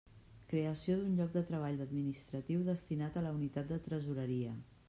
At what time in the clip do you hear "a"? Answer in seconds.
3.23-3.27